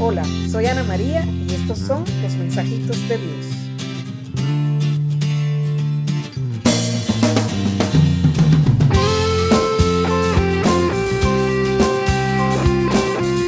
Hola, 0.00 0.24
soy 0.50 0.66
Ana 0.66 0.82
María 0.82 1.24
y 1.24 1.54
estos 1.54 1.78
son 1.78 2.04
los 2.20 2.34
mensajitos 2.34 3.08
de 3.08 3.16
Dios. 3.16 3.46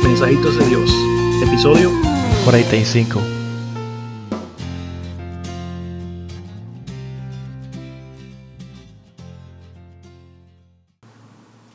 Mensajitos 0.04 0.59
de 0.59 0.67
Dios, 0.67 0.90
episodio 1.43 1.90
45. 2.45 3.21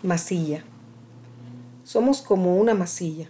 Masilla. 0.02 0.64
Somos 1.84 2.22
como 2.22 2.56
una 2.56 2.74
masilla, 2.74 3.30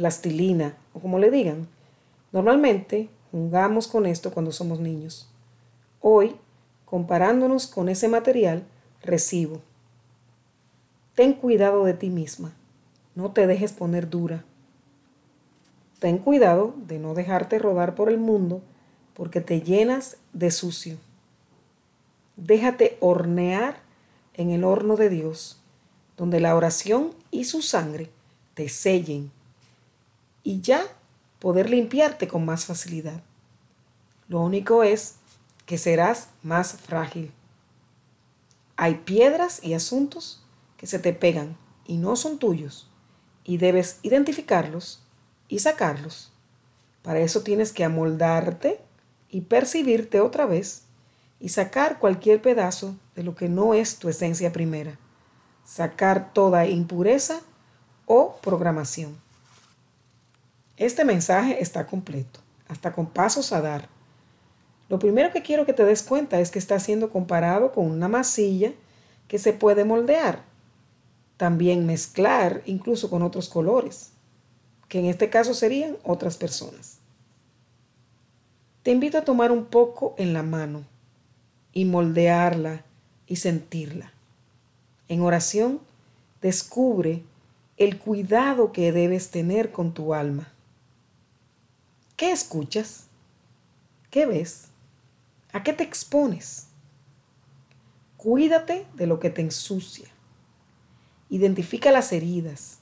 plastilina 0.00 0.74
o 0.94 1.00
como 1.00 1.18
le 1.18 1.30
digan. 1.30 1.68
Normalmente 2.32 3.10
jugamos 3.30 3.86
con 3.86 4.06
esto 4.06 4.32
cuando 4.32 4.50
somos 4.50 4.80
niños. 4.80 5.28
Hoy, 6.00 6.36
comparándonos 6.86 7.66
con 7.66 7.90
ese 7.90 8.08
material, 8.08 8.64
recibo. 9.02 9.60
Ten 11.14 11.34
cuidado 11.34 11.84
de 11.84 11.92
ti 11.92 12.08
misma. 12.08 12.54
No 13.14 13.32
te 13.32 13.46
dejes 13.46 13.74
poner 13.74 14.08
dura. 14.08 14.42
Ten 15.98 16.16
cuidado 16.16 16.74
de 16.86 16.98
no 16.98 17.12
dejarte 17.12 17.58
rodar 17.58 17.94
por 17.94 18.08
el 18.08 18.16
mundo 18.16 18.62
porque 19.12 19.42
te 19.42 19.60
llenas 19.60 20.16
de 20.32 20.50
sucio. 20.50 20.96
Déjate 22.36 22.96
hornear 23.00 23.76
en 24.32 24.48
el 24.48 24.64
horno 24.64 24.96
de 24.96 25.10
Dios 25.10 25.60
donde 26.16 26.40
la 26.40 26.56
oración 26.56 27.10
y 27.30 27.44
su 27.44 27.60
sangre 27.60 28.08
te 28.54 28.70
sellen 28.70 29.30
y 30.42 30.60
ya 30.60 30.84
poder 31.38 31.70
limpiarte 31.70 32.28
con 32.28 32.44
más 32.44 32.66
facilidad. 32.66 33.22
Lo 34.28 34.40
único 34.40 34.82
es 34.82 35.16
que 35.66 35.78
serás 35.78 36.28
más 36.42 36.74
frágil. 36.74 37.32
Hay 38.76 38.96
piedras 38.96 39.60
y 39.62 39.74
asuntos 39.74 40.44
que 40.76 40.86
se 40.86 40.98
te 40.98 41.12
pegan 41.12 41.56
y 41.86 41.96
no 41.96 42.16
son 42.16 42.38
tuyos 42.38 42.88
y 43.44 43.58
debes 43.58 43.98
identificarlos 44.02 45.02
y 45.48 45.58
sacarlos. 45.58 46.32
Para 47.02 47.20
eso 47.20 47.42
tienes 47.42 47.72
que 47.72 47.84
amoldarte 47.84 48.80
y 49.28 49.42
percibirte 49.42 50.20
otra 50.20 50.46
vez 50.46 50.84
y 51.38 51.50
sacar 51.50 51.98
cualquier 51.98 52.42
pedazo 52.42 52.96
de 53.14 53.22
lo 53.22 53.34
que 53.34 53.48
no 53.48 53.74
es 53.74 53.98
tu 53.98 54.08
esencia 54.08 54.52
primera 54.52 54.98
sacar 55.70 56.32
toda 56.32 56.66
impureza 56.66 57.40
o 58.06 58.36
programación. 58.42 59.16
Este 60.80 61.04
mensaje 61.04 61.60
está 61.60 61.86
completo, 61.86 62.40
hasta 62.66 62.94
con 62.94 63.04
pasos 63.04 63.52
a 63.52 63.60
dar. 63.60 63.90
Lo 64.88 64.98
primero 64.98 65.30
que 65.30 65.42
quiero 65.42 65.66
que 65.66 65.74
te 65.74 65.84
des 65.84 66.02
cuenta 66.02 66.40
es 66.40 66.50
que 66.50 66.58
está 66.58 66.80
siendo 66.80 67.10
comparado 67.10 67.72
con 67.72 67.84
una 67.84 68.08
masilla 68.08 68.72
que 69.28 69.38
se 69.38 69.52
puede 69.52 69.84
moldear. 69.84 70.42
También 71.36 71.84
mezclar 71.84 72.62
incluso 72.64 73.10
con 73.10 73.20
otros 73.20 73.50
colores, 73.50 74.12
que 74.88 75.00
en 75.00 75.04
este 75.04 75.28
caso 75.28 75.52
serían 75.52 75.98
otras 76.02 76.38
personas. 76.38 76.96
Te 78.82 78.90
invito 78.90 79.18
a 79.18 79.24
tomar 79.26 79.52
un 79.52 79.66
poco 79.66 80.14
en 80.16 80.32
la 80.32 80.42
mano 80.42 80.84
y 81.74 81.84
moldearla 81.84 82.84
y 83.26 83.36
sentirla. 83.36 84.14
En 85.08 85.20
oración, 85.20 85.78
descubre 86.40 87.22
el 87.76 87.98
cuidado 87.98 88.72
que 88.72 88.92
debes 88.92 89.30
tener 89.30 89.72
con 89.72 89.92
tu 89.92 90.14
alma. 90.14 90.54
¿Qué 92.20 92.32
escuchas? 92.32 93.06
¿Qué 94.10 94.26
ves? 94.26 94.68
¿A 95.54 95.62
qué 95.62 95.72
te 95.72 95.84
expones? 95.84 96.66
Cuídate 98.18 98.86
de 98.92 99.06
lo 99.06 99.18
que 99.18 99.30
te 99.30 99.40
ensucia. 99.40 100.06
Identifica 101.30 101.90
las 101.90 102.12
heridas, 102.12 102.80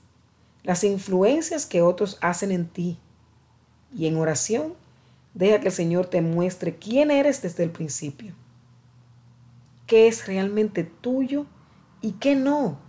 las 0.64 0.82
influencias 0.82 1.66
que 1.66 1.82
otros 1.82 2.18
hacen 2.20 2.50
en 2.50 2.66
ti. 2.66 2.98
Y 3.94 4.08
en 4.08 4.16
oración, 4.16 4.74
deja 5.34 5.60
que 5.60 5.68
el 5.68 5.72
Señor 5.72 6.06
te 6.06 6.20
muestre 6.20 6.74
quién 6.74 7.12
eres 7.12 7.40
desde 7.40 7.62
el 7.62 7.70
principio. 7.70 8.34
¿Qué 9.86 10.08
es 10.08 10.26
realmente 10.26 10.82
tuyo 10.82 11.46
y 12.00 12.14
qué 12.14 12.34
no. 12.34 12.80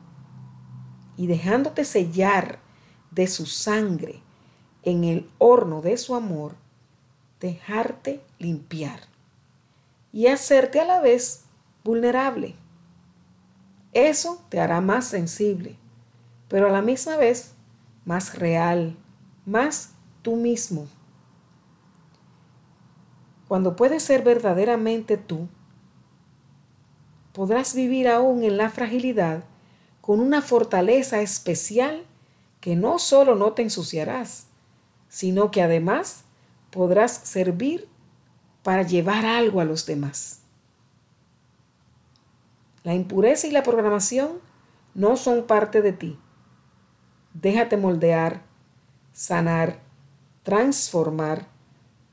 Y 1.16 1.28
dejándote 1.28 1.85
sellar 1.85 2.57
de 3.12 3.28
su 3.28 3.45
sangre 3.45 4.24
en 4.84 5.03
el 5.03 5.29
horno 5.38 5.81
de 5.81 5.97
su 5.97 6.16
amor, 6.16 6.56
dejarte 7.40 8.22
limpiar 8.38 9.01
y 10.12 10.28
hacerte 10.28 10.79
a 10.79 10.85
la 10.85 11.00
vez 11.01 11.45
vulnerable. 11.84 12.56
Eso 13.94 14.41
te 14.50 14.59
hará 14.59 14.81
más 14.81 15.06
sensible, 15.06 15.78
pero 16.47 16.68
a 16.68 16.72
la 16.72 16.81
misma 16.81 17.18
vez 17.18 17.53
más 18.06 18.38
real, 18.38 18.95
más 19.45 19.94
tú 20.22 20.35
mismo. 20.35 20.88
Cuando 23.47 23.75
puedes 23.75 24.03
ser 24.03 24.23
verdaderamente 24.23 25.18
tú, 25.18 25.47
podrás 27.34 27.73
vivir 27.73 28.07
aún 28.07 28.44
en 28.44 28.57
la 28.57 28.69
fragilidad 28.69 29.44
con 30.01 30.19
una 30.19 30.41
fortaleza 30.41 31.22
especial 31.22 32.03
que 32.62 32.75
no 32.75 33.00
solo 33.00 33.35
no 33.35 33.53
te 33.53 33.62
ensuciarás, 33.62 34.49
sino 35.09 35.52
que 35.52 35.62
además 35.62 36.24
podrás 36.72 37.12
servir 37.12 37.88
para 38.64 38.84
llevar 38.84 39.25
algo 39.25 39.59
a 39.59 39.66
los 39.66 39.86
demás. 39.86 40.42
La 42.84 42.94
impureza 42.94 43.48
y 43.48 43.52
la 43.52 43.64
programación 43.64 44.40
no 44.94 45.18
son 45.18 45.46
parte 45.46 45.81
de 45.81 45.92
ti. 45.92 46.18
Déjate 47.34 47.78
moldear, 47.78 48.44
sanar, 49.12 49.80
transformar 50.44 51.48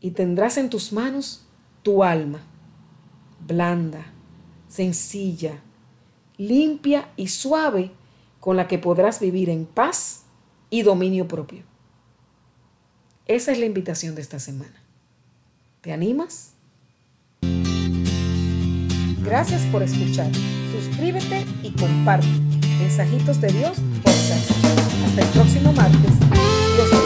y 0.01 0.11
tendrás 0.11 0.57
en 0.57 0.71
tus 0.71 0.93
manos 0.93 1.47
tu 1.83 2.03
alma, 2.03 2.41
blanda, 3.47 4.07
sencilla, 4.69 5.61
limpia 6.37 7.09
y 7.17 7.29
suave 7.29 7.93
con 8.41 8.57
la 8.57 8.69
que 8.69 8.79
podrás 8.79 9.21
vivir 9.21 9.51
en 9.51 9.67
paz 9.67 10.25
y 10.69 10.83
dominio 10.83 11.29
propio. 11.29 11.76
Esa 13.29 13.53
es 13.53 13.59
la 13.59 13.67
invitación 13.67 14.15
de 14.15 14.23
esta 14.23 14.39
semana. 14.39 14.75
¿Te 15.81 15.93
animas? 15.93 16.53
Gracias 19.25 19.63
por 19.73 19.83
escuchar. 19.83 20.31
Suscríbete 20.73 21.45
y 21.63 21.73
comparte. 21.73 22.29
Mensajitos 22.79 23.41
de 23.41 23.49
Dios 23.49 23.79
Hasta 24.05 25.23
el 25.23 25.29
próximo 25.31 25.73
martes. 25.73 27.06